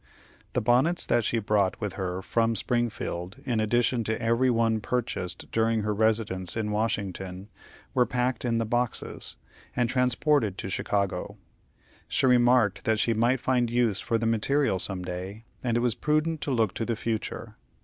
[0.53, 5.45] The bonnets that she brought with her from Springfield, in addition to every one purchased
[5.51, 7.49] during her residence in Washington,
[7.93, 9.37] were packed in the boxes,
[9.75, 11.37] and transported to Chicago.
[12.07, 15.93] She remarked that she might find use for the material some day, and it was
[15.93, 17.57] prudent to look to the future.